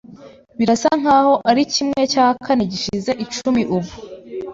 [0.57, 3.91] Birasa nkaho ari kimwe cya kane gishize icumi ubu.